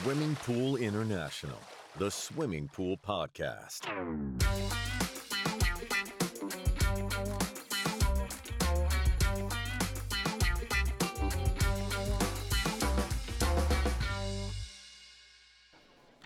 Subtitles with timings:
[0.00, 1.58] Swimming Pool International,
[1.98, 3.82] the Swimming Pool Podcast.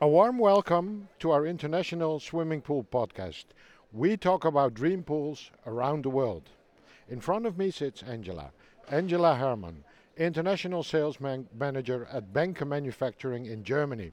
[0.00, 3.46] A warm welcome to our International Swimming Pool Podcast.
[3.92, 6.50] We talk about dream pools around the world.
[7.08, 8.52] In front of me sits Angela.
[8.88, 9.82] Angela Herrmann,
[10.16, 14.12] International Sales man- Manager at Benke Manufacturing in Germany.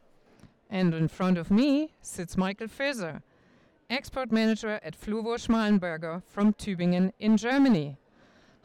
[0.70, 3.22] And in front of me sits Michael Feser,
[3.90, 7.98] Export Manager at Fluvo Schmalenberger from Tübingen in Germany.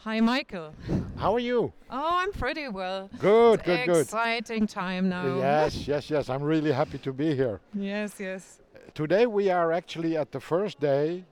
[0.03, 0.75] Hi, Michael.
[1.17, 1.73] How are you?
[1.91, 3.11] Oh, I'm pretty well.
[3.19, 4.01] Good, It's good, good.
[4.03, 5.37] Exciting time now.
[5.39, 6.31] Yes, yes, yes.
[6.31, 7.61] I'm really happy to be here.
[7.75, 8.61] Yes, yes.
[8.95, 11.25] Today we are actually at the first day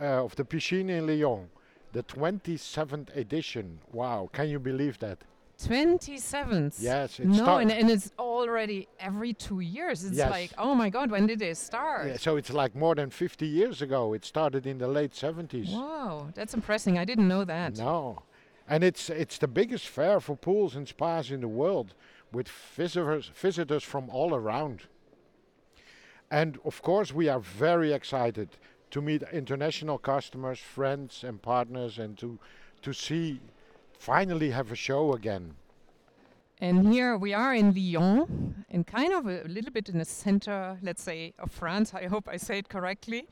[0.00, 1.48] uh, of the Piscine in Lyon,
[1.92, 3.78] the 27th edition.
[3.92, 5.18] Wow, can you believe that?
[5.58, 6.76] 27th.
[6.80, 10.04] Yes, it No, and, and it's already every two years.
[10.04, 10.30] It's Yes.
[10.30, 12.06] like, oh my God, when did they start?
[12.08, 14.12] Yeah, so it's like more than 50 years ago.
[14.14, 15.72] It started in the late 70s.
[15.72, 16.96] Wow, that's impressive.
[16.96, 17.76] I didn't know that.
[17.78, 18.22] No.
[18.66, 21.94] And it's it's the biggest fair for pools and spas in the world
[22.32, 24.84] with visitors visitors from all around.
[26.30, 28.48] And of course we are very excited
[28.90, 32.38] to meet international customers, friends and partners and to
[32.82, 33.40] to see
[33.98, 35.54] finally have a show again.
[36.60, 40.78] And here we are in Lyon, and kind of a, little bit in the center,
[40.82, 41.92] let's say, of France.
[41.92, 43.28] I hope I say it correctly.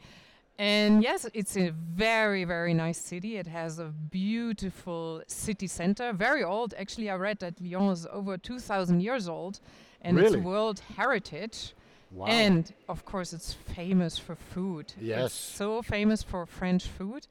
[0.59, 3.37] And yes, it's a very, very nice city.
[3.39, 6.75] It has a beautiful city center, very old.
[6.77, 9.61] Actually, I read that Lyon is over 2,000 years old,
[10.03, 10.39] and Really?
[10.39, 11.75] it's World Heritage.
[12.11, 12.27] Wow.
[12.27, 14.93] And of course, it's famous for food.
[15.01, 15.27] Yes.
[15.27, 17.27] It's so famous for French food.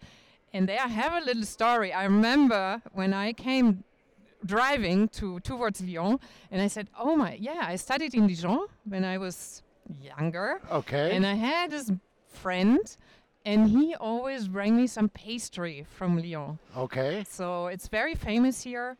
[0.54, 1.94] And there I have a little story.
[1.94, 3.84] I remember when I came
[4.46, 6.20] driving to towards Lyon,
[6.52, 9.64] and I said, "Oh my, yeah, I studied in Dijon when I was
[10.02, 11.16] younger, okay.
[11.16, 11.92] and I had this
[12.28, 12.80] friend,
[13.46, 16.60] and he always bring me some pastry from Lyon.
[16.76, 17.24] okay.
[17.28, 18.98] So it's very famous here.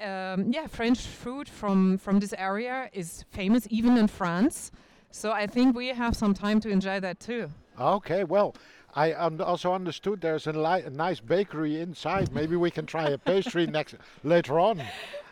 [0.00, 4.70] Um, yeah, French food from from this area is famous even in France.
[5.10, 7.50] So I think we have some time to enjoy that too.
[7.78, 8.24] Okay.
[8.24, 8.54] Well,
[8.94, 12.32] I un- also understood there's a, li- a nice bakery inside.
[12.32, 14.78] Maybe we can try a pastry next later on.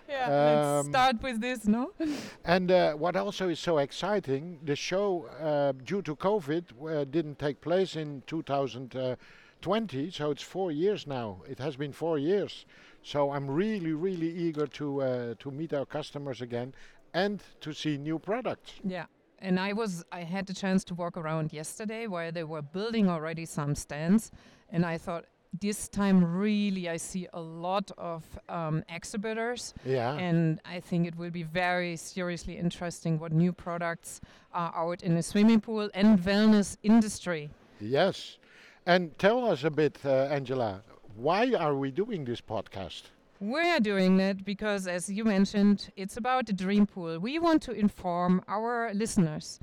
[0.08, 1.90] Yeah, let's Um, start with this, no?
[2.44, 7.38] And uh, what also is so exciting, the show, uh, due to COVID, uh, didn't
[7.38, 11.42] take place in 2020, so it's four years now.
[11.48, 12.64] It has been four years.
[13.02, 16.74] So I'm really, really eager to uh, to meet our customers again
[17.14, 18.72] and to see new products.
[18.84, 19.06] Yeah.
[19.40, 23.08] And I was I had the chance to walk around yesterday where they were building
[23.08, 24.30] already some stands
[24.70, 25.24] and I thought
[25.60, 30.12] this time really I see a lot of um, exhibitors Yeah.
[30.14, 34.20] and I think it will be very seriously interesting what new products
[34.52, 37.48] are out in the swimming pool and wellness industry.
[37.80, 38.38] yes.
[38.86, 40.82] And tell us a bit, uh, Angela,
[41.16, 43.02] why are we doing this podcast?
[43.40, 47.20] We're doing that because, as you mentioned, it's about the dream pool.
[47.20, 49.60] We want to inform our listeners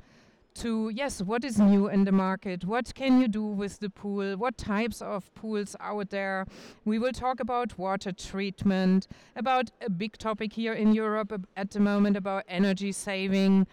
[0.54, 2.64] to, yes, what is new in the market?
[2.64, 4.38] What can you do with the pool?
[4.38, 6.46] What types of pools out there?
[6.86, 11.80] We will talk about water treatment, about a big topic here in Europe at the
[11.80, 13.66] moment about energy saving,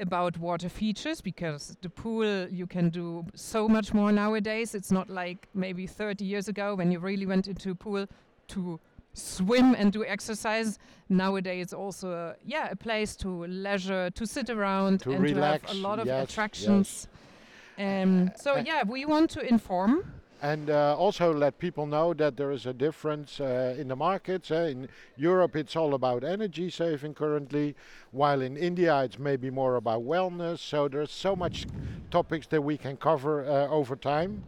[0.00, 4.74] about water features, because the pool you can do so much more nowadays.
[4.74, 8.08] It's not like maybe 30 years ago when you really went into a pool
[8.48, 8.80] to
[9.14, 10.78] swim and do exercise.
[11.08, 15.68] Nowadays, also uh, yeah, a place to leisure, to sit around, To and relax, to
[15.68, 17.08] have a lot of yes, attractions.
[17.78, 20.04] Um, so yeah, we want to inform.
[20.42, 24.50] And uh, also let people know that there is a difference uh, in the markets.
[24.50, 27.74] Uh, in Europe, it's all about energy saving currently,
[28.10, 30.58] while in India, it's maybe more about wellness.
[30.58, 31.66] So there's so much
[32.10, 34.44] topics that we can cover uh, over time.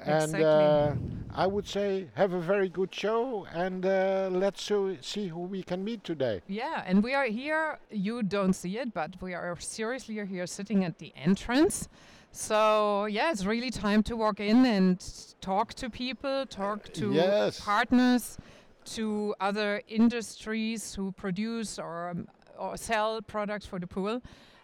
[0.00, 1.16] And uh, Exactly.
[1.34, 5.62] I would say have a very good show, and uh, let's so see who we
[5.62, 6.40] can meet today.
[6.48, 7.78] Yeah, and we are here.
[7.90, 11.88] You don't see it, but we are seriously here sitting at the entrance.
[12.32, 14.98] So yeah, it's really time to walk in and
[15.42, 17.60] talk to people, talk to yes.
[17.60, 18.38] partners,
[18.86, 22.28] to other industries who produce or um,
[22.58, 24.22] or sell products for the pool.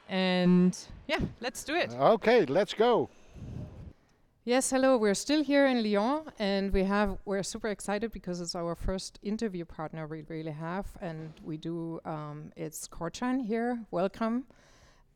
[0.08, 0.76] And
[1.06, 1.92] yeah, let's do it.
[1.92, 3.10] Okay, let's go.
[4.44, 4.96] Yes, hello.
[4.96, 9.20] We're still here in Lyon, and we have we're super excited because it's our first
[9.22, 12.00] interview partner we really have, and we do.
[12.04, 13.78] Um, it's Korcan here.
[13.92, 14.46] Welcome,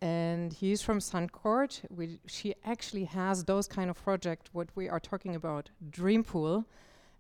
[0.01, 1.81] and he's from Sankurt.
[1.91, 6.65] We she actually has those kind of project what we are talking about, Dream Pool,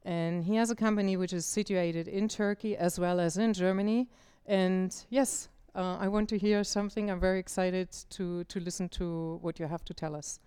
[0.04, 4.08] and he has a company which is situated in Turkey as well as in Germany.
[4.46, 7.10] And yes, uh, I want to hear something.
[7.10, 10.38] I'm very excited to to listen to what you have to tell us.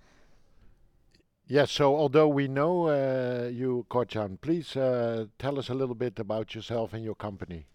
[1.51, 6.19] Yes, so although we know uh, you, Korcan, please uh, tell us a little bit
[6.19, 7.66] about yourself and your company.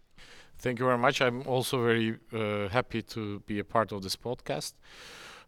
[0.57, 1.21] Thank you very much.
[1.21, 4.75] I'm also very uh, happy to be a part of this podcast.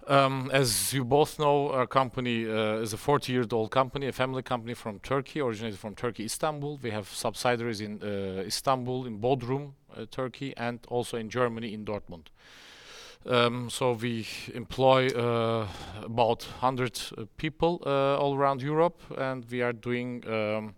[0.08, 4.12] Um, as you both know, our company uh, is a 40 year old company, a
[4.12, 6.80] family company from Turkey, originated from Turkey, Istanbul.
[6.82, 11.84] We have subsidiaries in uh, Istanbul, in Bodrum, uh, Turkey, and also in Germany, in
[11.84, 12.26] Dortmund.
[13.26, 14.24] Um, so we
[14.54, 15.66] employ uh,
[16.04, 20.76] about 100 uh, people uh, all around Europe, and we are doing um,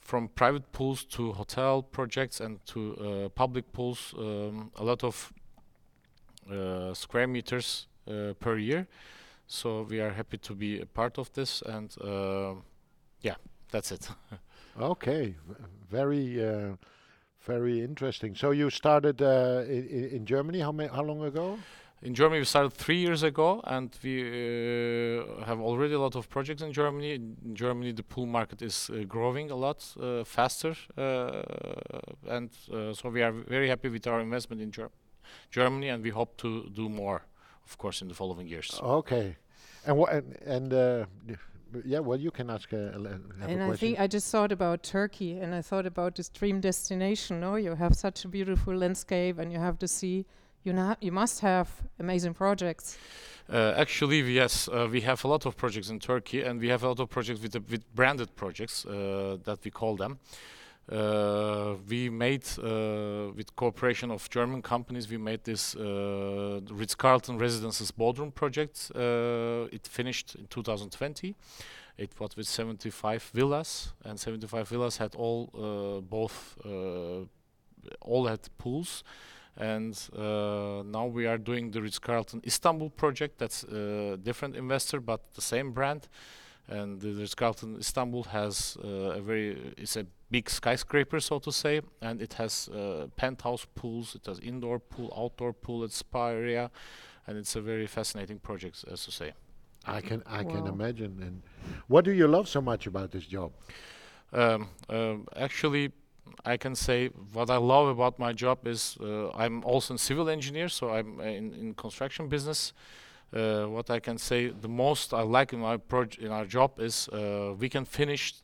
[0.00, 5.32] from private pools to hotel projects and to uh, public pools um, a lot of
[6.48, 8.86] uh, square meters uh, per year.
[9.48, 11.92] So we are happy to be a part of this, and
[13.20, 13.36] yeah,
[13.70, 14.08] that's it.
[14.80, 15.54] Okay, v-
[15.90, 16.40] very,
[17.46, 18.34] very interesting.
[18.34, 20.60] So you started uh, in, in Germany.
[20.60, 20.88] How many?
[20.88, 21.58] How long ago?
[22.04, 26.28] In Germany, we started three years ago, and we uh, have already a lot of
[26.28, 27.14] projects in Germany.
[27.14, 31.42] In Germany, the pool market is uh, growing a lot uh, faster, uh,
[32.28, 34.90] and uh, so we are very happy with our investment in Ger-
[35.52, 37.22] Germany, and we hope to do more,
[37.64, 38.80] of course, in the following years.
[38.82, 39.36] Okay,
[39.86, 40.12] and what?
[40.12, 41.04] And, and uh,
[41.84, 43.76] yeah, well, you can ask a, a, have and a I question.
[43.76, 47.40] think I just thought about Turkey, and I thought about this dream destination.
[47.40, 50.26] No, you have such a beautiful landscape, and you have the sea.
[50.64, 52.96] You know, you must have amazing projects.
[53.52, 56.84] Uh, actually, yes, uh, we have a lot of projects in Turkey, and we have
[56.84, 60.18] a lot of projects with the, with branded projects uh, that we call them.
[60.90, 65.08] Uh, we made uh, with cooperation of German companies.
[65.08, 68.90] We made this uh, Ritz Carlton Residences Bodrum project.
[68.94, 71.34] It finished in 2020.
[71.98, 76.58] It was with 75 villas, and 75 villas had all both
[78.00, 79.02] all had pools
[79.56, 83.38] and uh, now we are doing the Ritz Carlton Istanbul project.
[83.38, 86.08] That's a different investor, but the same brand.
[86.72, 91.52] And the Ritz Carlton Istanbul has uh, a very it's a big skyscraper, so to
[91.52, 94.14] say, and it has uh, penthouse pools.
[94.14, 96.70] It has indoor pool, outdoor pool, it's spa area,
[97.26, 99.32] and it's a very fascinating project, as to say.
[99.84, 101.12] I can, I can imagine.
[101.22, 101.42] And
[101.88, 103.52] what do you love so much about this job?
[104.32, 105.92] Um, um, actually,
[106.44, 110.28] I can say what I love about my job is uh, I'm also a civil
[110.28, 112.72] engineer, so I'm uh, in, in construction business.
[113.32, 117.08] Uh, what I can say the most I like in proj- in our job is
[117.08, 118.34] uh, we can finish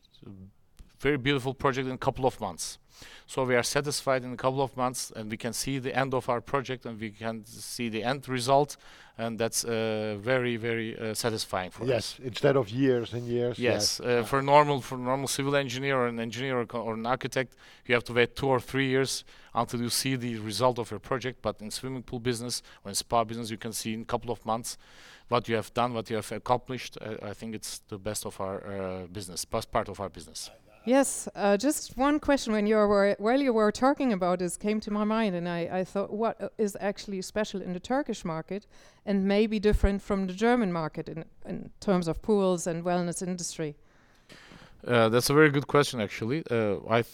[1.00, 2.79] very beautiful project in a couple of months.
[3.27, 6.15] So we are satisfied in a couple of months, and we can see the end
[6.15, 8.77] of our project, and we can see the end result,
[9.19, 11.89] and that's uh, very very uh, satisfying for us.
[11.89, 13.59] yes, instead of years and years.
[13.59, 14.21] Yes, Yeah.
[14.21, 17.55] uh, for normal for normal civil engineer or an engineer or, or an architect,
[17.87, 19.25] you have to wait two or three years
[19.55, 21.43] until you see the result of your project.
[21.43, 24.31] But in swimming pool business or in spa business, you can see in a couple
[24.31, 24.79] of months
[25.29, 26.97] what you have done, what you have accomplished.
[27.00, 30.50] Uh, I think it's the best of our uh, business, best part of our business.
[30.84, 34.80] Yes, uh, just one question when you were while you were talking about this came
[34.80, 38.25] to my mind, and I, I thought, what uh, is actually special in the Turkish
[38.25, 38.66] market,
[39.04, 43.76] and maybe different from the German market in in terms of pools and wellness industry.
[44.86, 46.42] Uh, that's a very good question, actually.
[46.50, 47.04] Uh, I,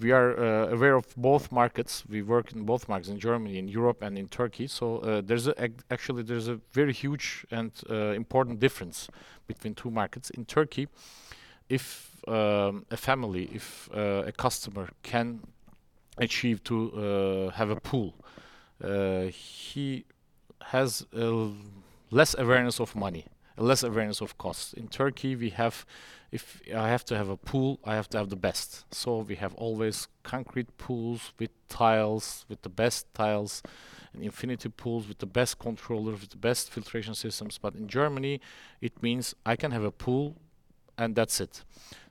[0.00, 2.04] we are uh, aware of both markets.
[2.08, 4.66] We work in both markets in Germany, in Europe, and in Turkey.
[4.66, 7.72] So uh, there's a, ac- actually there's a very huge and
[8.14, 9.08] important difference
[9.46, 10.30] between two markets.
[10.30, 10.88] In Turkey,
[11.68, 15.40] if um, a family, if uh, a customer can
[16.18, 18.14] achieve to uh, have a pool,
[18.82, 20.04] uh, he
[20.62, 21.06] has
[22.10, 23.26] less awareness of money,
[23.56, 24.72] less awareness of costs.
[24.72, 25.84] In Turkey, we have
[26.34, 28.92] if I have to have a pool, I have to have the best.
[28.92, 33.62] So we have always concrete pools with tiles, with the best tiles,
[34.12, 37.56] and infinity pools with the best controllers, with the best filtration systems.
[37.56, 38.40] But in Germany,
[38.80, 40.34] it means I can have a pool,
[40.98, 41.64] and that's it.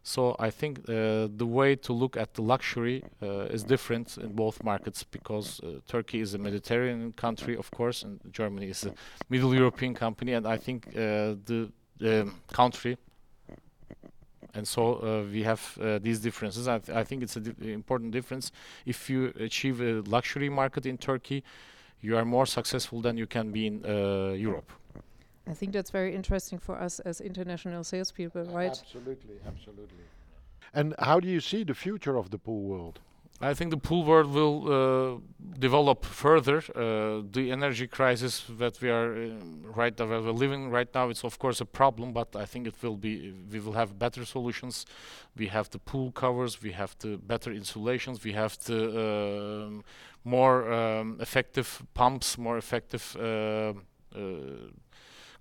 [0.03, 4.33] So I think uh, the way to look at the luxury uh, is different in
[4.33, 8.93] both markets because uh, Turkey is a Mediterranean country, of course, and Germany is a
[9.29, 11.71] Middle European company, and I think uh, the
[12.01, 12.97] um country
[14.55, 16.67] and so uh, we have uh, these differences.
[16.67, 18.51] I, th- I think it's an important difference.
[18.85, 21.43] If you achieve a luxury market in Turkey,
[22.01, 23.81] you are more successful than you can be in
[24.37, 24.71] Europe.
[25.47, 28.69] I think that's very interesting for us as international salespeople, right?
[28.69, 30.03] Absolutely, absolutely.
[30.73, 32.99] And how do you see the future of the pool world?
[33.41, 35.19] I think the pool world will uh,
[35.59, 36.59] develop further.
[36.73, 39.29] Uh, the energy crisis that we are uh,
[39.75, 42.75] right now, we're living right now, it's of course a problem, but I think it
[42.81, 43.33] will be.
[43.51, 44.85] We will have better solutions.
[45.35, 49.83] We have the pool covers, we have the better insulations, we have the um,
[50.23, 53.17] more um, effective pumps, more effective.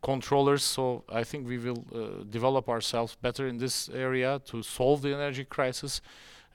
[0.02, 5.00] Controllers so i think we will uh, develop ourselves better in this area to solve
[5.02, 6.00] the energy crisis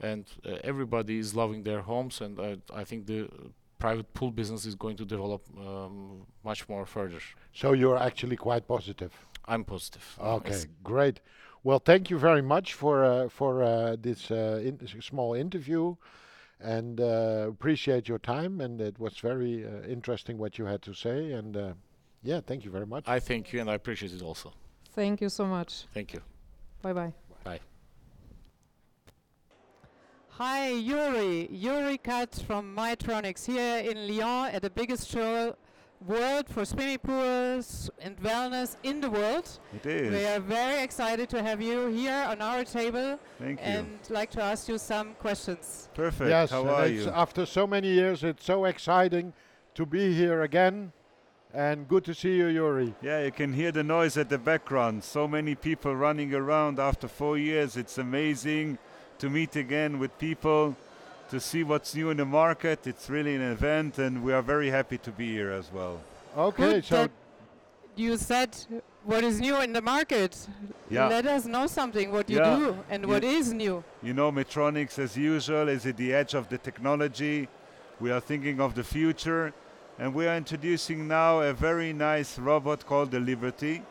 [0.02, 3.30] and uh, everybody is loving their homes and I, I think the
[3.80, 7.20] private pool business is going to develop um, much more further
[7.54, 9.12] So you're actually quite positive.
[9.46, 10.68] i'm positive Okay, Yes.
[10.84, 11.18] great.
[11.64, 15.96] Well, thank you very much for uh, for uh, this uh, in small interview,
[16.60, 18.62] and uh, appreciate your time.
[18.66, 21.18] And it was very uh, interesting what you had to say.
[21.40, 21.74] And uh,
[22.24, 23.04] yeah, thank you very much.
[23.08, 24.54] i thank you and i appreciate it also
[24.94, 25.86] Thank you so much.
[25.94, 26.22] thank you
[26.82, 27.14] Bye bye.
[27.44, 27.60] bye
[30.30, 31.50] Hi, Juri.
[31.52, 35.56] Juri Katz from Maytronics here in Lyon at the biggest show
[36.06, 39.50] world for swimming pools and wellness in the world.
[39.74, 40.12] It is.
[40.14, 43.66] We are very excited to have you here on our table Thank you.
[43.66, 45.90] and like to ask you some questions.
[45.96, 46.30] Perfect.
[46.30, 47.10] yes, How are you?
[47.10, 49.34] after so many years, it's so exciting
[49.74, 50.92] to be here again,
[51.54, 52.94] and good to see you, Juri.
[53.02, 55.04] Yeah, you can hear the noise at the background.
[55.04, 57.78] So many people running around after four years.
[57.78, 58.78] It's amazing
[59.20, 60.76] to meet again with people,
[61.30, 62.86] to see what's new in the market.
[62.86, 66.00] It's really an event, and we are very happy to be here as well.
[66.38, 67.08] Okay, Good so
[67.96, 68.56] you said
[69.04, 70.38] what is new in the market.
[70.90, 71.08] Yeah.
[71.08, 72.56] Let us know something what you Yeah.
[72.58, 73.10] do and Yeah.
[73.10, 73.84] what is new.
[74.04, 77.48] You know, Maytronics, as usual, is at the edge of the technology.
[78.00, 79.54] We are thinking of the future,
[80.00, 83.82] and we are introducing now a very nice robot called the Liberty.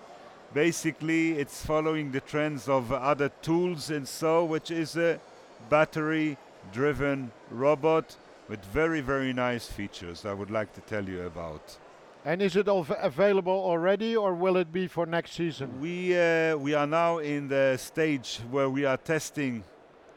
[0.55, 5.21] Basically, it's following the trends of other tools and so, which is a
[5.69, 8.17] battery-driven robot
[8.49, 10.25] with very, very nice features.
[10.25, 11.79] I would like to tell you about.
[12.25, 15.69] and is it av- available already, or will it be for next season?
[15.81, 19.63] We uh, we are now in the stage where we are testing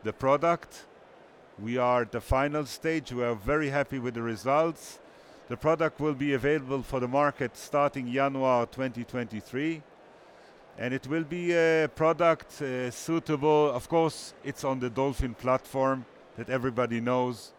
[0.04, 0.86] the product.
[1.60, 3.12] We are at the final stage.
[3.12, 5.00] We are very happy with the results.
[5.50, 9.82] The product will be available for the market starting January 2023.
[10.78, 16.06] And it will be a product uh, suitable, of course, it's on the Dolphin platform
[16.38, 17.54] that everybody knows.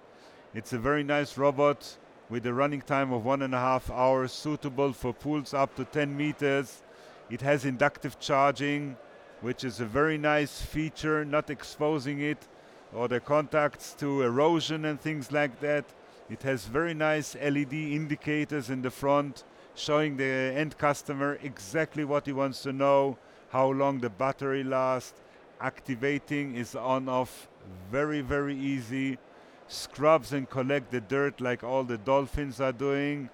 [0.55, 4.31] It's a very nice robot with a running time of one and a half hours,
[4.31, 6.83] suitable for pools up to 10 meters.
[7.29, 8.97] It has inductive charging,
[9.41, 12.47] which is a very nice feature, not exposing it
[12.95, 15.85] or the contacts to erosion and things like that.
[16.31, 19.43] It has very nice LED indicators in the front,
[19.75, 23.19] showing the end customer exactly what he wants to know,
[23.51, 25.21] how long the battery lasts.
[25.61, 27.49] Activating is on off
[27.91, 29.19] very, very easy.
[29.67, 33.29] Scrubs and collect the dirt like all the dolphins are doing.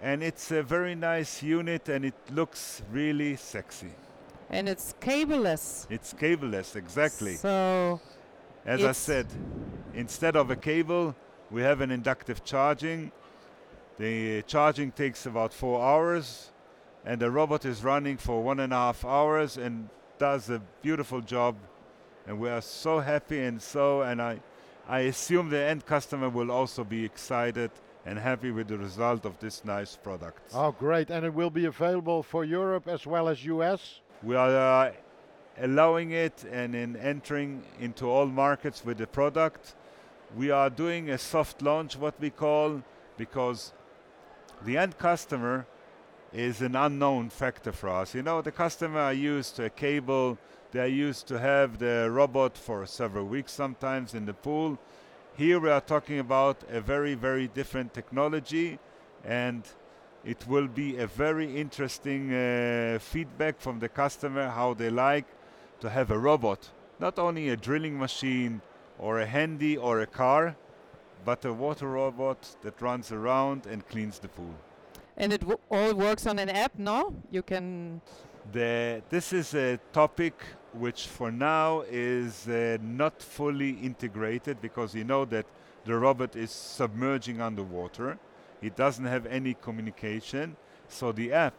[0.00, 3.92] And it's a very nice unit and it looks really sexy.
[4.48, 5.86] And it's cableless.
[5.90, 7.34] It's cableless, exactly.
[7.34, 8.00] So
[8.64, 9.26] As I said,
[9.94, 11.14] instead of a cable,
[11.52, 13.12] we have an inductive charging.
[13.98, 16.50] The charging takes about four hours,
[17.04, 21.20] and the robot is running for one and a half hours and does a beautiful
[21.20, 21.56] job.
[22.26, 24.40] And we are so happy and so, and I,
[24.88, 27.70] I assume the end customer will also be excited
[28.06, 30.40] and happy with the result of this nice product.
[30.54, 31.10] Oh, great!
[31.10, 34.00] And it will be available for Europe as well as US.
[34.22, 34.92] We are uh,
[35.60, 39.74] allowing it and in entering into all markets with the product.
[40.34, 42.82] We are doing a soft launch, what we call,
[43.18, 43.74] because
[44.64, 45.66] the end customer
[46.32, 48.14] is an unknown factor for us.
[48.14, 50.38] You know, the customer are used to a cable,
[50.70, 54.78] they are used to have the robot for several weeks sometimes in the pool.
[55.36, 58.78] Here we are talking about a very, very different technology
[59.24, 59.62] and
[60.24, 65.26] it will be a very interesting uh, feedback from the customer how they like
[65.80, 68.62] to have a robot, not only a drilling machine
[69.02, 70.54] or a handy or a car,
[71.24, 74.54] but a water robot that runs around and cleans the pool.
[75.16, 77.12] and it w- all works on an app, no?
[77.30, 78.00] You can
[78.52, 80.34] The, this is a topic
[80.84, 85.46] which for now is uh, not fully integrated because you know that
[85.84, 88.18] the robot is submerging underwater.
[88.62, 90.56] It doesn't have any communication.
[90.88, 91.54] So the app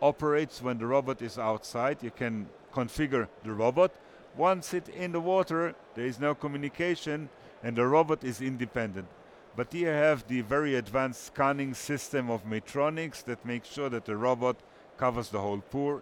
[0.00, 1.96] operates when the robot is outside.
[2.02, 3.92] You can configure the robot.
[4.36, 7.28] Once it's in the water, there is no communication
[7.62, 9.06] and the robot is independent.
[9.54, 14.06] But here you have the very advanced scanning system of Maytronics that makes sure that
[14.06, 14.56] the robot
[14.96, 16.00] covers the whole pool,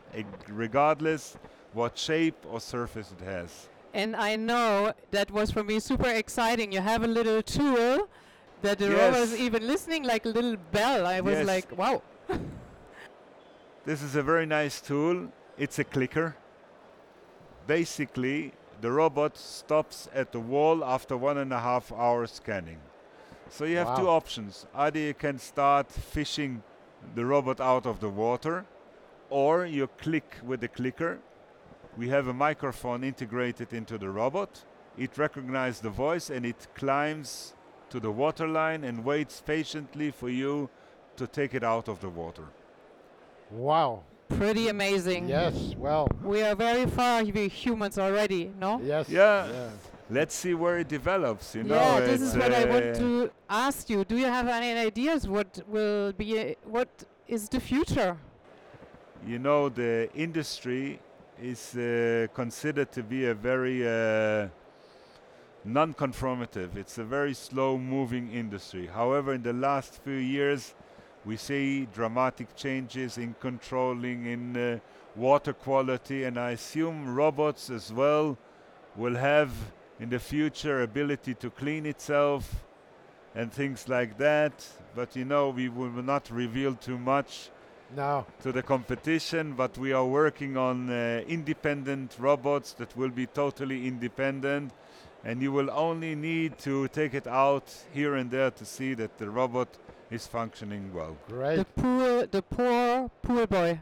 [0.48, 1.36] regardless
[1.72, 3.68] what shape or surface it has.
[3.92, 6.70] And I know that was for me super exciting.
[6.70, 8.08] You have a little tool
[8.62, 9.00] that the Yes.
[9.00, 11.06] robot is even listening like a little bell.
[11.06, 11.46] I was Yes.
[11.46, 12.02] like, wow.
[13.84, 15.32] This is a very nice tool.
[15.58, 16.36] It's a clicker.
[17.70, 22.80] Basically, the robot stops at the wall after one and a half hours scanning.
[23.48, 24.66] So you have two options.
[24.74, 26.64] Either you can start fishing
[27.14, 28.66] the robot out of the water,
[29.28, 31.20] or you click with the clicker.
[31.96, 34.64] We have a microphone integrated into the robot.
[34.98, 37.54] It recognizes the voice and it climbs
[37.90, 40.70] to the water line and waits patiently for you
[41.14, 42.48] to take it out of the water.
[43.48, 44.02] Wow.
[44.36, 45.28] Pretty amazing.
[45.28, 45.74] Yes.
[45.76, 46.08] Well.
[46.22, 48.80] We are very far, we humans already, no?
[48.82, 49.08] Yes.
[49.08, 49.46] Yeah.
[49.46, 49.68] yeah.
[50.10, 51.54] let's see where it develops.
[51.54, 54.04] You know, yeah, this is what I want uh, to ask you.
[54.04, 56.88] Do you have any ideas what will be, uh, what
[57.28, 58.16] is the future?
[59.26, 61.00] You know, the industry
[61.40, 64.48] is uh, considered to be a very uh,
[65.64, 66.76] non-conformative.
[66.76, 68.86] It's a very slow-moving industry.
[68.86, 70.74] However, in the last few years,
[71.24, 74.78] we see dramatic changes in controlling in uh,
[75.16, 78.38] water quality, and I assume robots as well
[78.96, 79.50] will have
[79.98, 82.64] in the future ability to clean itself
[83.34, 84.66] and things like that.
[84.94, 87.50] But you know, we will not reveal too much
[87.94, 88.24] No.
[88.42, 93.86] to the competition, but we are working on uh, independent robots that will be totally
[93.86, 94.72] independent.
[95.22, 99.18] And you will only need to take it out here and there to see that
[99.18, 99.68] the robot
[100.10, 101.16] is functioning well.
[101.28, 101.56] Great.
[101.56, 103.80] The poor, the poor pool boy.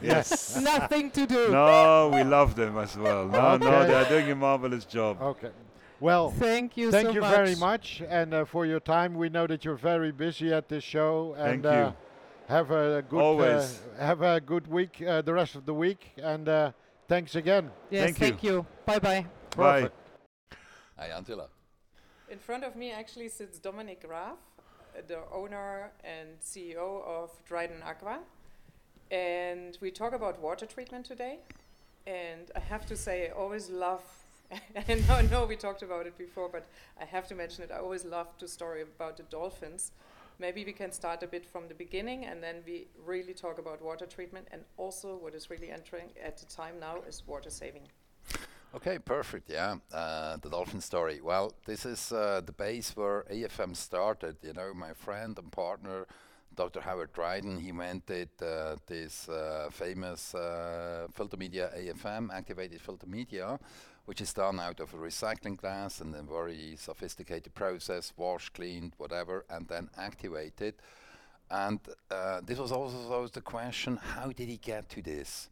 [0.00, 0.56] Yes.
[0.60, 1.50] Nothing to do.
[1.50, 3.26] no, we love them as well.
[3.26, 5.20] No, no, they are doing a marvelous job.
[5.20, 5.50] Okay.
[5.98, 6.30] Well.
[6.30, 7.34] Thank you Thank so you much.
[7.34, 9.14] very much, and uh, for your time.
[9.14, 11.70] We know that you're very busy at this show, and Thank you.
[11.70, 11.92] uh,
[12.48, 13.80] have a good Always.
[13.98, 16.72] Uh, have a good week, uh, the rest of the week, and uh,
[17.08, 17.70] thanks again.
[17.90, 18.52] Yes, Thank thank, you.
[18.52, 18.66] you.
[18.84, 19.26] Bye bye.
[19.56, 19.90] Bye.
[20.98, 21.48] Hi, Angela.
[22.28, 24.55] In front of me actually sits Dominik Graf, uh,
[25.06, 28.20] the owner and CEO of Dryden Aqua.
[29.10, 31.38] And we talk about water treatment today.
[32.06, 34.02] And I have to say, I always love,
[34.88, 36.66] and I know, we talked about it before, but
[37.00, 37.70] I have to mention it.
[37.72, 39.92] I always love the story about the dolphins.
[40.38, 43.82] Maybe we can start a bit from the beginning and then we really talk about
[43.82, 44.48] water treatment.
[44.50, 47.88] And also, what is really entering at the time now is water saving.
[48.74, 49.48] Okay, perfect.
[49.48, 51.20] Yeah, uh, the dolphin story.
[51.22, 54.36] Well, this is uh, the base where AFM started.
[54.42, 56.06] You know, my friend and partner,
[56.54, 56.80] Dr.
[56.80, 63.58] Howard Dryden, he invented uh, this uh, famous uh, filter media AFM, activated filter media,
[64.04, 68.92] which is done out of a recycling glass and a very sophisticated process, washed, cleaned,
[68.98, 70.74] whatever, and then activated.
[71.50, 75.48] And uh, this was also the question: How did he get to this?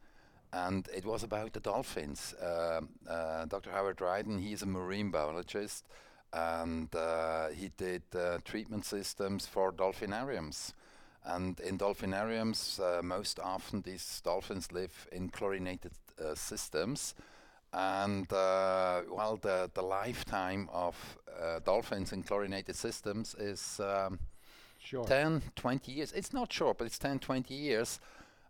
[0.55, 2.35] And it was about the dolphins.
[2.41, 3.71] Um uh, Dr.
[3.71, 5.85] Howard Dryden, he is a marine biologist,
[6.33, 10.75] and uh, he did uh, treatment systems for dolphinariums.
[11.25, 17.15] And in dolphinariums, uh, most often these dolphins live in chlorinated uh, systems.
[17.73, 24.19] And uh, well, the, the lifetime of uh, dolphins in chlorinated systems is um,
[24.79, 25.05] Sure.
[25.07, 26.13] 10, 20 years.
[26.13, 28.01] It's not short, but it's 10, 20 years.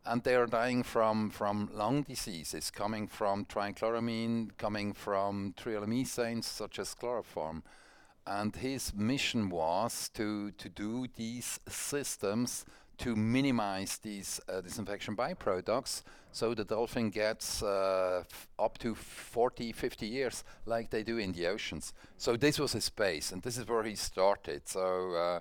[0.06, 6.78] And they are dying from, from lung diseases, coming from trichloramine, coming from trihalomethanes, such
[6.78, 7.62] as chloroform.
[8.26, 12.64] And his mission was to, to do these systems
[12.98, 16.02] to minimize these uh, disinfection byproducts
[16.34, 18.24] so the dolphin gets uh,
[18.58, 21.92] up to 40, 50 years like they do in the oceans.
[22.16, 24.68] So this was his base, and this is where he started.
[24.68, 25.40] So uh,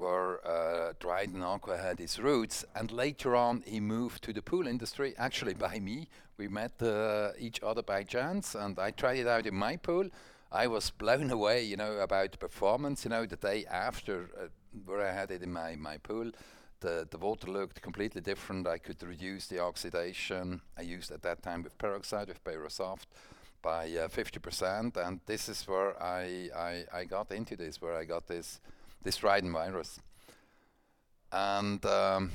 [0.00, 4.66] where uh, Dryden Aqua had his roots, and later on he moved to the pool
[4.66, 5.14] industry.
[5.18, 6.08] Actually, by me,
[6.38, 10.08] we met uh, each other by chance, and I tried it out in my pool.
[10.50, 13.04] I was blown away, you know, about the performance.
[13.04, 14.46] You know, the day after, uh,
[14.86, 16.30] where I had it in my my pool,
[16.80, 18.66] the the water looked completely different.
[18.66, 20.62] I could reduce the oxidation.
[20.78, 23.06] I used at that time with peroxide with Bayrosoft
[23.62, 28.04] by uh, 50%, and this is where I, I I got into this, where I
[28.04, 28.60] got this
[29.02, 30.00] this Dryden virus.
[31.32, 32.30] And um,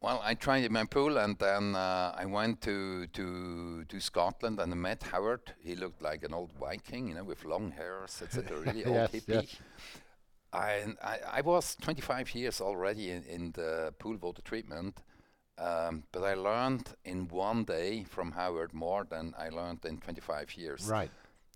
[0.00, 4.60] well, I tried in my pool, and then uh, I went to to to Scotland
[4.60, 5.54] and I met Howard.
[5.60, 8.60] He looked like an old Viking, you know, with long hair, hairs, etc.
[8.60, 9.42] Really old Yes, hippie.
[9.42, 9.56] yes.
[10.52, 15.02] I, I I was 25 years already in, in the pool water treatment,
[15.58, 20.54] um, but I learned in one day from Howard more than I learned in 25
[20.56, 20.86] years.
[20.86, 21.10] Right.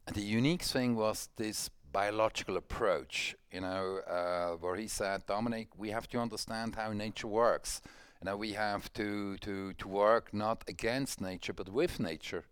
[0.07, 5.69] And the unique thing was this biological approach, you know, uh, where he said, Dominik,
[5.77, 7.81] we have to understand how nature works.
[8.21, 12.45] You know, we have to, to, to work not against nature, but with nature.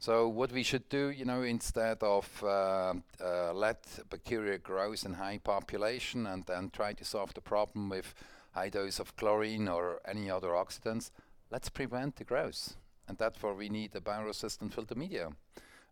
[0.00, 5.14] So what we should do, you know, instead of uh, uh, let bacteria grow in
[5.14, 8.14] high population and then try to solve the problem with
[8.52, 11.10] high dose of chlorine or any other oxidants,
[11.50, 12.76] let's prevent the growth.
[13.08, 15.30] And therefore we need a bioresistant filter media.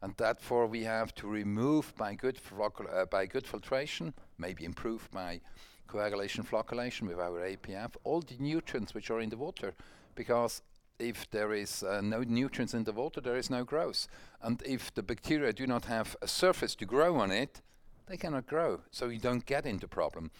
[0.06, 5.40] And therefore we have to remove by good, uh, by good filtration, maybe improve by
[5.88, 9.74] coagulation flocculation with our APF, all the nutrients which are in the water.
[10.14, 10.62] Because
[11.00, 14.06] if there is uh, no nutrients in the water, there is no growth.
[14.40, 17.60] And if the bacteria do not have a surface to grow on it,
[18.06, 18.82] they cannot grow.
[18.92, 20.30] So you don't get into problem.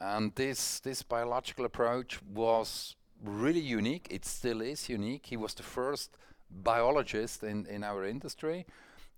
[0.00, 4.08] And this this biological approach was really unique.
[4.10, 5.26] It still is unique.
[5.26, 6.18] He was the first
[6.50, 8.66] biologist in, in our industry.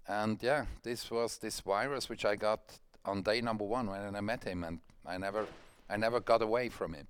[0.07, 2.61] And yeah, this was this virus which I got
[3.05, 5.47] on day number one when I met him and I never
[5.89, 7.07] I never got away from it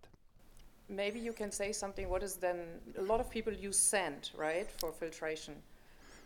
[0.89, 2.09] maybe you can say something.
[2.09, 2.59] What is then?
[2.99, 5.55] A lot of people use sand, right, for filtration.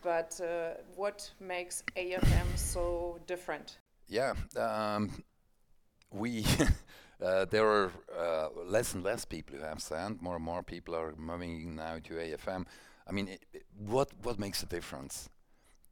[0.03, 3.79] But uh, what makes AFM so different?
[4.09, 5.23] Yeah, um,
[6.13, 6.45] we
[7.23, 10.23] uh, there are uh, less and less people who have sand.
[10.23, 12.67] More and more people are moving now to AFM.
[13.07, 15.29] I mean, it, it, what what makes a difference?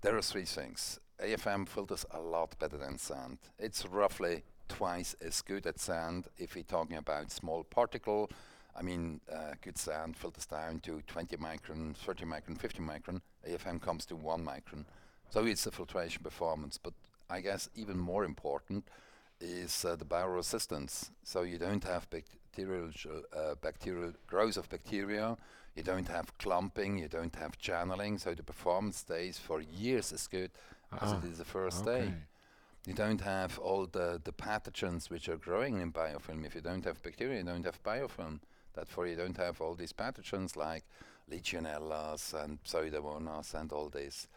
[0.07, 1.01] There are three things.
[1.21, 3.39] AFM filters a lot better than sand.
[3.59, 8.31] It's roughly twice as good at sand if we're talking about small particle
[8.79, 13.21] I mean, uh, good sand filters down to 20 micron, 30 micron, 50 micron.
[13.49, 14.85] AFM comes to 1 micron.
[15.31, 16.79] So it's the filtration performance.
[16.81, 16.95] But
[17.29, 18.87] I guess even more important
[19.41, 21.11] is uh, the bioresistance.
[21.25, 22.91] So you don't have bacterial,
[23.37, 25.37] uh, bacterial growth of bacteria,
[25.77, 30.27] you don't have clumping, you don't have channeling, so the performance stays for years as
[30.27, 30.51] good
[31.01, 32.07] as it ah, the first okay.
[32.07, 32.13] day.
[32.87, 36.47] You don't have all the, the pathogens which are growing in biofilm.
[36.47, 38.41] If you don't have bacteria, you don't have biofilm.
[38.75, 40.85] Therefore, you don't have all these pathogens like
[41.31, 44.29] Legionellas and Pseudomonas and all this.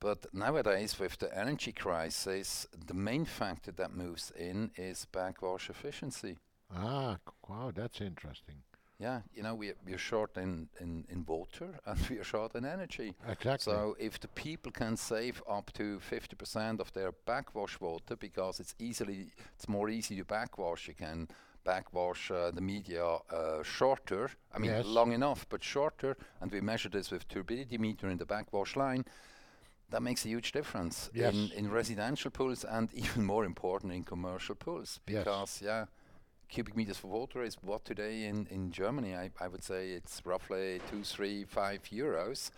[0.00, 6.36] But nowadays, with the energy crisis, the main factor that moves in is backwash efficiency.
[6.74, 8.56] Ah, wow, that's interesting.
[8.98, 12.64] Yeah, you know, we, we're short in, in, in water and we are short in
[12.64, 13.14] energy.
[13.28, 13.72] Exactly.
[13.72, 18.74] So if the people can save up to 50% of their backwash water because it's
[18.78, 21.28] easily, it's more easy to backwash, you can
[21.64, 24.86] backwash uh, the media uh, shorter, I mean yes.
[24.86, 29.04] long enough, but shorter, and we measure this with turbidity meter in the backwash line,
[29.90, 31.34] that makes a huge difference yes.
[31.34, 35.62] in, in residential pools and even more important in commercial pools because, yes.
[35.62, 35.84] yeah,
[36.48, 40.22] cubic meters for water is what today in, in Germany, I, I would say it's
[40.24, 42.50] roughly two, three, five euros.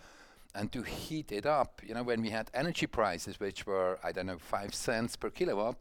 [0.53, 4.11] And to heat it up, you know, when we had energy prices which were, I
[4.11, 5.77] don't know, five cents per kilowatt,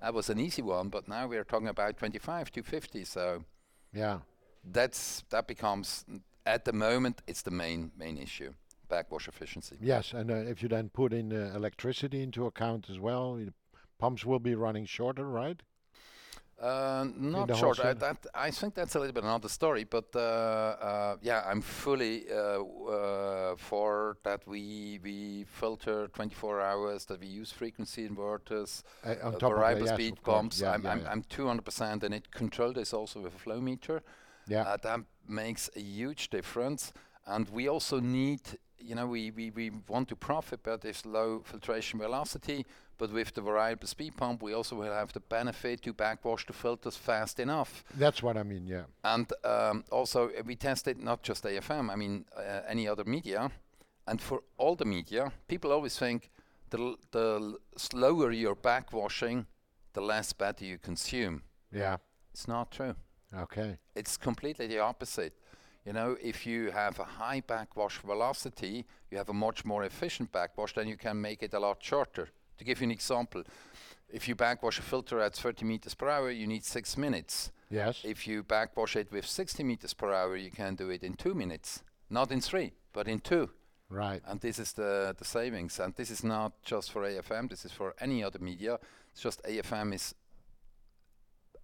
[0.00, 3.04] that was an easy one, but now we're talking about 25 to 50.
[3.04, 3.44] So
[3.92, 4.18] yeah,
[4.64, 6.04] that's that becomes
[6.46, 8.52] at the moment it's the main main issue
[8.88, 9.76] backwash efficiency.
[9.80, 13.40] Yes, and uh, if you then put in uh, electricity into account as well,
[13.98, 15.62] pumps will be running shorter, right?
[16.60, 17.80] Uh, not short.
[17.80, 21.62] I, that, I think that's a little bit another story, but uh, uh, yeah, I'm
[21.62, 24.46] fully uh, uh, for that.
[24.46, 27.06] We we filter 24 hours.
[27.06, 30.60] That we use frequency inverters, uh, variable yes, speed pumps.
[30.60, 31.10] Yeah, I'm, yeah, I'm, yeah.
[31.10, 32.30] I'm 200% and it.
[32.30, 34.02] Control this also with a flow meter.
[34.46, 36.92] Yeah, that makes a huge difference.
[37.26, 38.40] And we also need
[38.82, 42.66] you know, we, we, we want to profit by this low filtration velocity,
[43.00, 46.52] but with the variable speed pump, we also will have the benefit to backwash the
[46.52, 47.82] filters fast enough.
[47.94, 48.84] That's what I mean, yeah.
[49.02, 53.50] And um, also, uh, we tested not just AFM, I mean, uh, any other media.
[54.06, 56.30] And for all the media, people always think
[56.68, 59.46] the, the slower you're backwashing,
[59.94, 61.42] the less better you consume.
[61.72, 61.96] Yeah.
[62.32, 62.94] It's not true.
[63.34, 63.78] Okay.
[63.94, 65.32] It's completely the opposite.
[65.86, 70.30] You know, if you have a high backwash velocity, you have a much more efficient
[70.32, 72.28] backwash, then you can make it a lot shorter.
[72.60, 73.42] To give you an example,
[74.10, 77.50] if you backwash a filter at 30 meters per hour, you need six minutes.
[77.70, 78.02] Yes.
[78.04, 81.32] If you backwash it with 60 meters per hour, you can do it in two
[81.32, 81.82] minutes.
[82.10, 83.48] Not in three, but in two.
[83.88, 84.20] Right.
[84.26, 85.80] And this is the, the savings.
[85.80, 88.78] And this is not just for AFM, this is for any other media.
[89.10, 90.14] It's just AFM is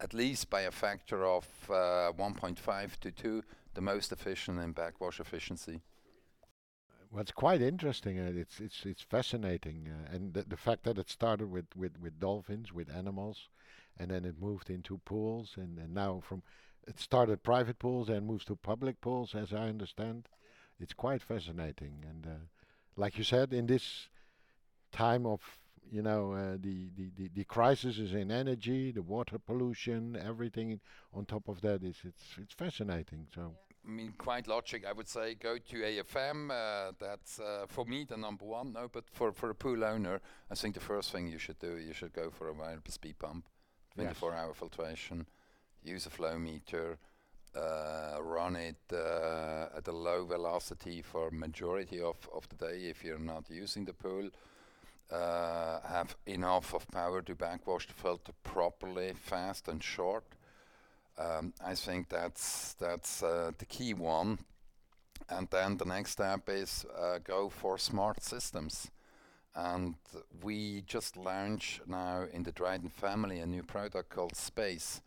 [0.01, 3.43] at least by a factor of uh, 1.5 to 2
[3.75, 5.83] the most efficient in backwash efficiency.
[7.17, 11.09] What's quite interesting, uh, it's it's it's fascinating, uh, and the, the fact that it
[11.09, 13.49] started with, with, with dolphins, with animals,
[13.99, 16.43] and then it moved into pools, and, and now from
[16.87, 20.29] it started private pools and moves to public pools, as I understand.
[20.79, 22.45] It's quite fascinating, and uh,
[22.97, 24.11] like you said, in this
[24.93, 25.41] time of
[25.91, 30.81] you know uh, the, the, the the crisis is in energy, the water pollution, everything
[31.15, 33.27] on top of that is it's it's fascinating.
[33.35, 33.55] So.
[33.87, 34.85] I mean, quite logic.
[34.85, 36.51] I would say go to AFM.
[36.51, 38.73] Uh, that's uh, for me the number one.
[38.73, 40.21] No, but for for a pool owner,
[40.51, 43.19] I think the first thing you should do, you should go for a variable speed
[43.19, 43.45] pump,
[43.97, 45.27] 24-hour filtration,
[45.85, 46.99] use a flow meter,
[47.55, 53.05] uh, run it uh, at a low velocity for majority of of the day if
[53.05, 54.31] you're not using the pool.
[55.13, 60.25] Uh, have enough of power to backwash the filter properly, fast and short
[61.19, 64.39] um, I think that's that's uh, the key one.
[65.29, 68.91] And then the next step is uh, go for smart systems.
[69.55, 69.95] And
[70.43, 75.01] we just launched now in the Dryden family a new product called Space,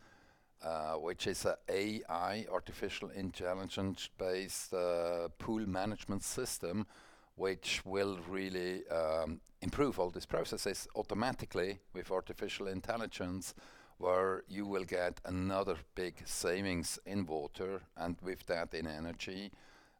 [0.63, 6.88] uh, which is an AI, artificial intelligence-based uh, pool management system,
[7.36, 13.54] which will really um, improve all these processes automatically with artificial intelligence
[13.99, 19.51] where you will get another big savings in water and with that in energy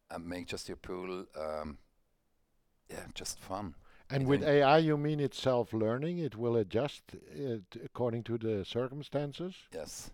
[0.10, 1.78] and make just your pool um,
[2.90, 3.76] yeah just fun.
[4.10, 6.18] And with AI you mean it's self-learning?
[6.18, 9.54] It will adjust it according to the circumstances?
[9.72, 10.12] Yes.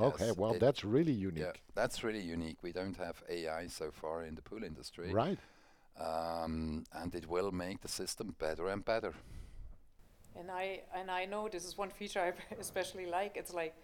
[0.00, 1.44] Okay yes, well that's really unique.
[1.44, 2.56] Yeah, that's really unique.
[2.62, 5.12] We don't have AI so far in the pool industry.
[5.12, 5.38] Right.
[5.98, 9.14] Um, and it will make the system better and better
[10.38, 13.36] and I and I know this is one feature I especially like.
[13.36, 13.74] It's like,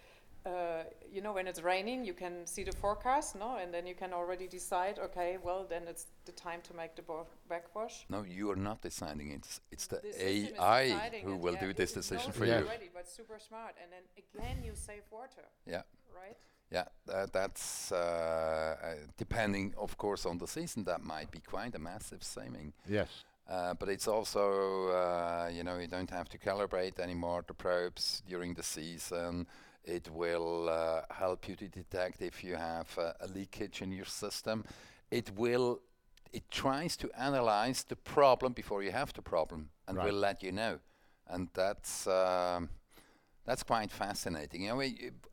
[0.45, 3.95] uh, you know, when it's raining, you can see the forecast, no, and then you
[3.95, 4.99] can already decide.
[4.99, 7.03] Okay, well, then it's the time to make the
[7.49, 8.05] backwash.
[8.09, 9.37] No, you are not deciding it.
[9.37, 12.53] It's, it's the, the AI who will do this decision for you.
[12.53, 15.47] Already, but super smart, and then again you save water.
[15.67, 15.83] Yeah.
[16.15, 16.37] Right.
[16.73, 17.97] Yeah, uh, that's uh,
[18.83, 20.85] uh, depending, of course, on the season.
[20.85, 22.73] That might be quite a massive saving.
[22.89, 23.25] Yes.
[23.49, 28.23] Uh, but it's also, uh, you know, you don't have to calibrate anymore the probes
[28.27, 29.47] during the season.
[29.85, 34.65] It will uh, help you to detect if you have a leakage in your system.
[35.11, 35.81] It will,
[36.33, 40.07] it tries to analyze the problem before you have the problem and right.
[40.07, 40.79] will let you know.
[41.29, 42.69] And that's, um,
[43.45, 44.63] that's quite fascinating.
[44.63, 44.83] You know,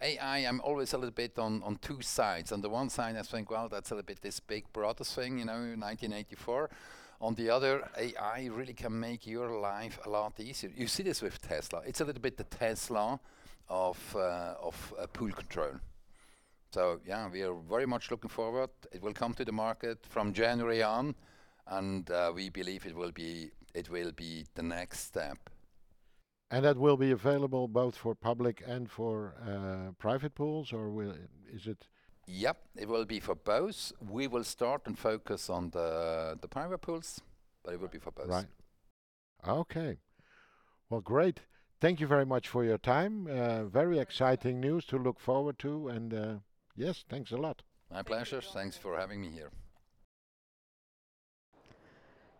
[0.02, 2.52] AI, I'm always a little bit on, on two sides.
[2.52, 5.38] On the one side, I think, well, that's a little bit this big brother thing,
[5.38, 6.70] you know, 1984.
[7.22, 10.72] On the other, AI really can make your life a lot easier.
[10.74, 11.82] You see this with Tesla.
[11.86, 13.20] It's a little bit the Tesla
[13.68, 15.74] of uh, of uh, pool control.
[16.72, 18.70] So yeah, we are very much looking forward.
[18.94, 21.16] It will come to the market from January on,
[21.68, 25.50] and uh, we believe it will be it will be the next step.
[26.52, 31.14] And that will be available both for public and for uh, private pools, or will
[31.54, 31.88] is it?
[32.32, 33.92] Yep, it will be for both.
[34.08, 37.22] We will start and focus on the the private pools,
[37.64, 38.28] but it will be for both.
[38.28, 38.46] Right.
[39.48, 39.98] Okay.
[40.90, 41.40] Well, great.
[41.82, 43.26] Thank you very much for your time.
[43.26, 46.34] Uh, very exciting news to look forward to, and uh,
[46.76, 47.64] yes, thanks a lot.
[47.92, 48.42] My pleasure.
[48.42, 49.50] Thanks for having me here.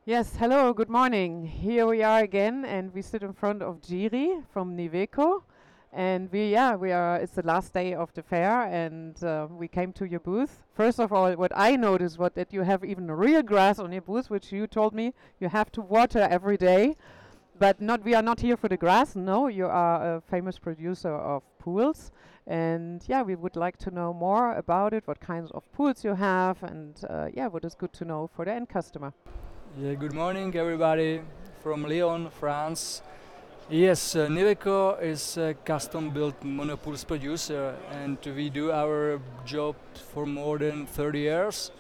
[0.06, 1.46] Yes, hello, good morning.
[1.46, 5.44] Here we are again, and we sit in front of Jiri from NIVEKO.
[5.92, 7.18] And we, yeah, we are.
[7.18, 10.64] It's the last day of the fair, and uh, we came to your booth.
[10.72, 14.04] First of all, what I noticed was that you have even real grass on your
[14.04, 16.96] booth, which you told me you have to water every day.
[17.58, 19.16] But not, we are not here for the grass.
[19.16, 22.12] No, you are a famous producer of pools,
[22.46, 25.08] and yeah, we would like to know more about it.
[25.08, 28.46] What kinds of pools you have, and uh, yeah, what is good to know for
[28.46, 29.12] the end customer.
[29.78, 31.22] Yeah, good morning, everybody
[31.62, 33.02] from Lyon, France.
[33.72, 39.76] Yes, uh, NIVEKO is a custom-built monopools producer, and we do our job
[40.12, 41.72] for more than 30 years.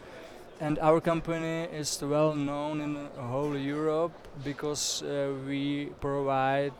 [0.61, 4.11] And our company is well known in whole Europe
[4.43, 6.73] because uh, we provide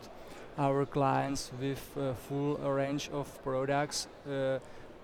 [0.59, 4.07] our clients with a full range of products.
[4.29, 4.59] Uh,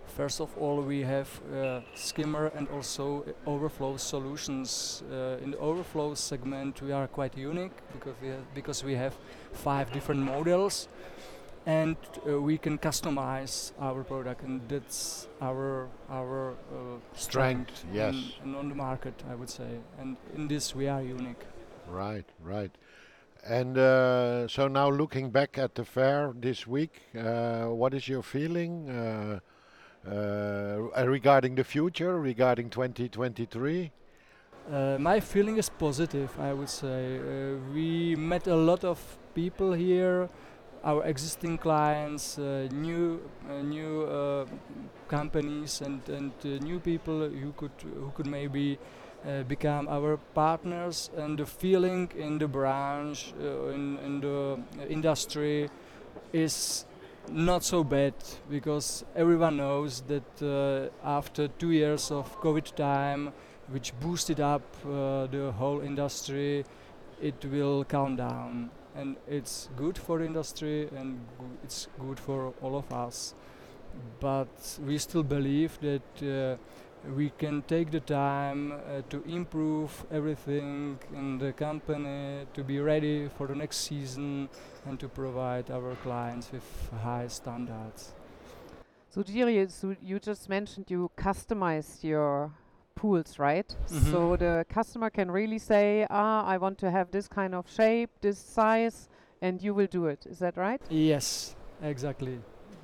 [0.08, 5.04] First of all, we have uh, skimmer and also overflow solutions.
[5.12, 9.13] Uh, in the overflow segment, we are quite unique because we have, because we have
[9.56, 10.88] five different models,
[11.65, 11.96] and
[12.28, 17.78] uh, we can customize our product, and that's our our uh, strength.
[17.78, 21.44] strength yes, and on the market, I would say, and in this we are unique.
[21.88, 22.72] Right, right.
[23.48, 28.24] And uh, so now looking back at the fair this week, uh, what is your
[28.24, 28.89] feeling?
[30.08, 33.91] Uh, regarding the future, regarding 2023?
[34.72, 37.18] Uh, my feeling is positive, I would say.
[37.18, 39.00] Uh, we met a lot of
[39.36, 40.30] people here,
[40.84, 44.45] our existing clients, uh, new uh, new uh,
[45.08, 46.32] companies, and and
[46.63, 48.80] new people who could who could maybe
[49.48, 51.10] become our partners.
[51.17, 53.34] And the feeling in the branch,
[53.74, 55.69] in in the industry,
[56.32, 56.86] is
[57.32, 58.13] not so bad
[58.50, 63.34] because everyone knows that uh, after two years of COVID time,
[63.69, 66.65] which boosted up uh, the whole industry,
[67.21, 71.20] it will calm down, and it's good for industry and
[71.64, 73.36] it's good for all of us.
[74.20, 76.58] But we still believe that uh,
[77.14, 83.30] we can take the time uh, to improve everything in the company to be ready
[83.38, 84.50] for the next season
[84.86, 86.64] and to provide our clients with
[87.04, 88.14] high standards.
[89.10, 92.52] So Jiri, so you just mentioned you customized your
[92.96, 93.76] pools, right?
[93.90, 94.12] Mhm.
[94.12, 98.10] So the customer can really say, ah, I want to have this kind of shape,
[98.22, 99.10] this size,
[99.42, 100.26] and you will do it.
[100.26, 100.82] Is that right?
[100.90, 102.40] Yes, exactly.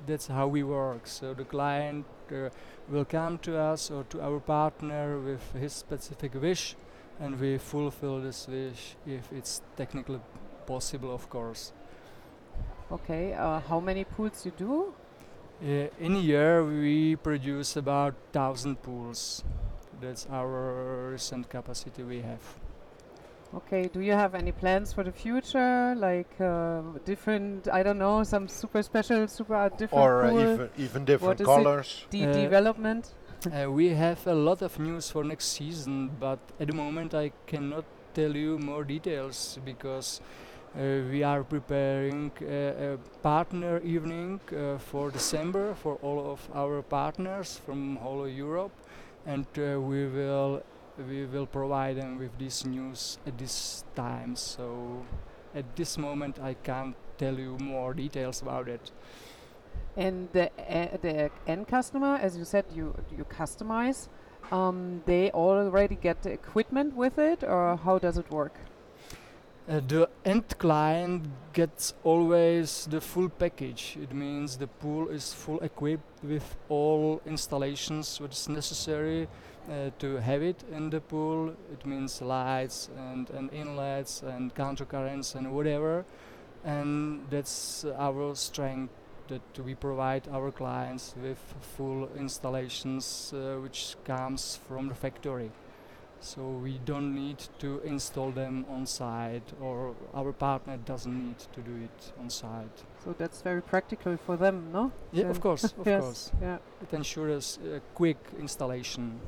[0.06, 1.06] That's how we work.
[1.06, 2.50] So the client uh,
[2.88, 6.76] will come to us or to our partner with his specific wish,
[7.20, 10.20] and we fulfill this wish if it's technically
[10.66, 11.72] possible, of course.
[12.90, 13.32] Okay.
[13.32, 14.94] Uh, how many pools you do?
[15.62, 19.44] Uh, in a year, we produce about thousand pools.
[20.02, 22.40] That's our recent capacity we have.
[23.54, 23.88] Okay.
[23.92, 27.68] Do you have any plans for the future, like uh, different?
[27.68, 31.46] I don't know, some super special, super different Or uh, pool even, even different is
[31.46, 31.50] it?
[31.50, 32.06] colors.
[32.10, 33.14] de- Uh, development?
[33.46, 37.30] Uh, we have a lot of news for next season, but at the moment I
[37.46, 37.84] cannot
[38.14, 40.20] tell you more details because
[40.76, 46.82] uh, we are preparing uh, a partner evening uh, for December for all of our
[46.82, 48.72] partners from all of Europe,
[49.26, 50.62] and uh, we will
[51.08, 54.36] we will provide them with this news at this time.
[54.36, 55.04] So
[55.54, 58.90] at this moment I can't tell you more details about it.
[59.96, 64.08] And the uh, the end customer, as you said, you you customize.
[64.50, 68.54] Um, they already get the equipment with it, or how does it work?
[69.68, 71.22] Uh, the end client
[71.52, 73.96] gets always the full package.
[74.02, 79.28] It means the pool is full equipped with all installations which is necessary
[79.70, 81.54] uh, to have it in the pool.
[81.72, 86.04] It means lights and, and inlets and countercurrents and whatever.
[86.64, 88.92] And that's our strength
[89.28, 91.38] that we provide our clients with
[91.76, 95.52] full installations uh, which comes from the factory
[96.24, 101.60] so we don't need to install them on site or our partner doesn't need to
[101.60, 104.92] do it on site So that's very practical for them, no?
[105.12, 106.58] yeah Then- of course of yes, course Yeah.
[106.80, 109.20] it ensures a quick installation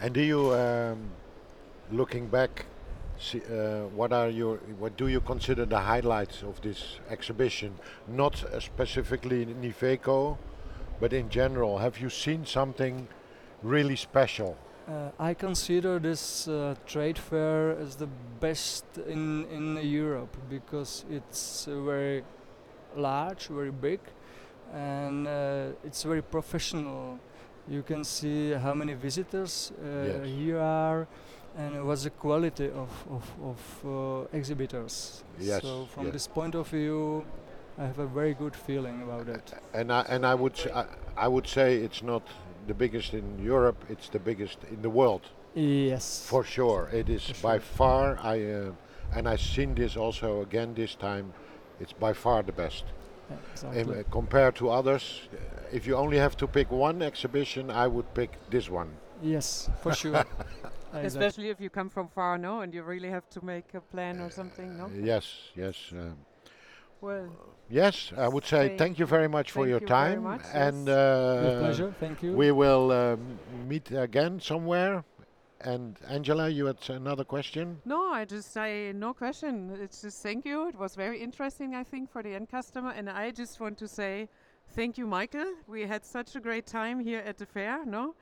[0.00, 0.98] And do you, um,
[1.92, 2.66] looking back,
[3.18, 7.70] see, uh, what are your, what do you consider the highlights of this exhibition?
[8.08, 10.36] Not uh, specifically NIVEKO,
[11.00, 11.78] but in general.
[11.78, 13.06] Have you seen something
[13.62, 14.56] really special?
[14.88, 18.08] Uh, I consider this uh, trade fair as the
[18.40, 22.22] best in in Europe because it's uh, very
[22.96, 24.00] large, very big,
[24.72, 27.18] and uh, it's very professional.
[27.68, 30.26] You can see how many visitors uh, Yes.
[30.26, 31.06] here are,
[31.56, 35.24] and what's the quality of of, of uh, exhibitors.
[35.40, 36.12] Yes, So from yes.
[36.12, 37.24] this point of view,
[37.78, 39.54] I have a very good feeling about it.
[39.72, 40.84] And I, and I would I,
[41.16, 42.22] I would say it's not
[42.66, 43.84] the biggest in Europe.
[43.88, 45.22] It's the biggest in the world
[45.54, 46.26] Yes.
[46.28, 46.88] for sure.
[46.92, 48.18] It is For by far.
[48.22, 48.72] I uh,
[49.16, 51.32] and I've seen this also again this time.
[51.80, 52.84] It's by far the best.
[53.30, 53.98] Yeah, Um, exactly.
[54.00, 55.36] uh, compared to others, uh,
[55.76, 58.88] if you only have to pick one exhibition, I would pick this one.
[59.22, 60.24] yes, for sure.
[60.92, 64.20] Especially if you come from far, no, and you really have to make a plan
[64.20, 64.90] or something, no?
[65.02, 65.24] Yes,
[65.56, 65.76] yes.
[65.92, 66.16] Um,
[67.00, 67.28] Well,
[67.68, 70.22] yes, I would say Say thank you very much for your you very time.
[70.22, 70.96] much, And yes.
[70.96, 71.94] uh, With pleasure.
[72.00, 72.32] Thank you.
[72.32, 75.04] we will um, meet again somewhere.
[75.60, 77.80] And Angela, you had another question?
[77.86, 79.76] no, I just say no question.
[79.80, 80.68] It's just thank you.
[80.68, 82.90] It was very interesting, I think, for the end customer.
[82.90, 84.28] And I just want to say
[84.74, 85.54] thank you, Michael.
[85.66, 88.14] We had such a great time here at the fair, no?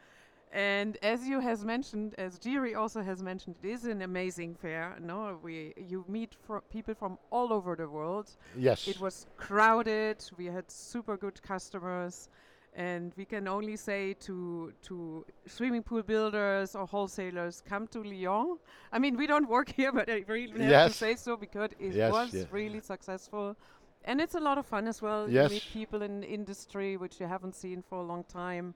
[0.53, 4.97] And as you has mentioned, as Jiri also has mentioned, it is an amazing fair.
[5.01, 8.37] No, we you meet fro- people from all over the world.
[8.55, 8.87] Yes.
[8.87, 10.23] It was crowded.
[10.37, 12.29] We had super good customers,
[12.75, 18.59] and we can only say to to swimming pool builders or wholesalers, come to Lyon.
[18.93, 21.95] I mean, we don't work here, but I really have to say so because it
[21.95, 23.57] Yes, was really successful,
[24.05, 25.31] and it's a lot of fun as well.
[25.31, 25.45] Yes.
[25.45, 28.75] You meet people in the industry which you haven't seen for a long time,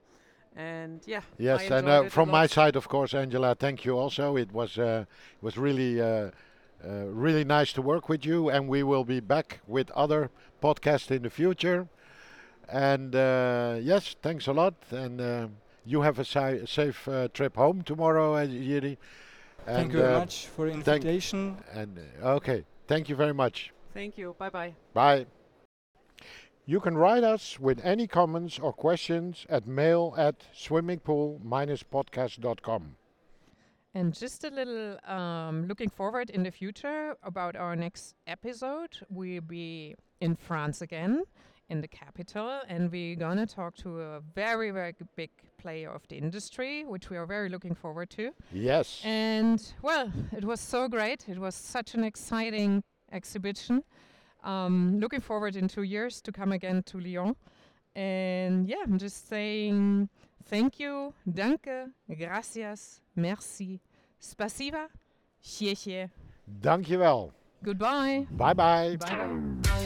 [0.57, 1.19] and yeah.
[1.19, 4.35] I Yes, and uh, it from my side, of course, Angela, thank you also.
[4.35, 8.67] It was uh, it was really uh, uh, really nice to work with you, and
[8.67, 10.31] we will be back with other
[10.61, 11.87] podcasts in the future.
[12.69, 15.47] And uh, yes, thanks a lot, and uh,
[15.85, 18.97] you have a si- safe uh, trip home tomorrow, Jiri.
[19.65, 21.57] Thank you very uh, much for the thank- invitation.
[21.73, 23.71] And uh, okay, thank you very much.
[23.93, 24.35] Thank you.
[24.37, 25.36] Bye bye bye.
[26.69, 32.97] You can write us with any comments or questions at mail at swimmingpool-podcast.com.
[33.93, 38.97] And just a little um, looking forward in the future about our next episode.
[39.09, 41.23] We'll be in France again,
[41.69, 46.17] in the capital, and we're gonna talk to a very, very big player of the
[46.17, 48.31] industry, which we are very looking forward to.
[48.51, 48.99] Yes.
[49.05, 51.29] And well, it was so great.
[51.29, 53.85] It was such an exciting exhibition.
[54.43, 57.35] Um, looking forward in two years to come again to Lyon.
[57.95, 60.09] And yeah, I'm just saying
[60.45, 63.81] thank you, danke, gracias, merci,
[64.21, 64.87] spasiba,
[65.43, 66.09] xie
[66.47, 67.31] Dankjewel.
[67.63, 68.27] Goodbye.
[68.31, 68.97] Bye bye.
[68.97, 69.76] Bye bye.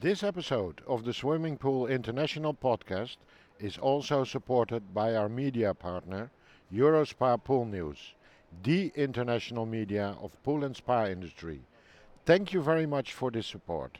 [0.00, 3.18] This episode of the Swimming Pool International podcast
[3.58, 6.30] is also supported by our media partner,
[6.72, 8.14] Eurospa Pool News,
[8.62, 11.60] the international media of pool and spa industry.
[12.24, 13.98] Thank you very much for this support.